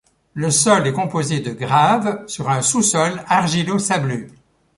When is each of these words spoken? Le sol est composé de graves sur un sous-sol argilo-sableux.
Le 0.33 0.49
sol 0.49 0.87
est 0.87 0.93
composé 0.93 1.41
de 1.41 1.51
graves 1.51 2.23
sur 2.27 2.49
un 2.49 2.63
sous-sol 2.63 3.21
argilo-sableux. 3.27 4.29